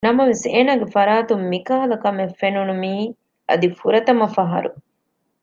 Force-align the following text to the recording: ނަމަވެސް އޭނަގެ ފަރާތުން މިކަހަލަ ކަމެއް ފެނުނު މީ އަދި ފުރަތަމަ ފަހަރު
ނަމަވެސް 0.07 0.45
އޭނަގެ 0.53 0.87
ފަރާތުން 0.95 1.43
މިކަހަލަ 1.51 1.97
ކަމެއް 2.03 2.35
ފެނުނު 2.39 2.73
މީ 2.83 2.93
އަދި 3.49 3.67
ފުރަތަމަ 3.79 4.25
ފަހަރު 4.35 4.71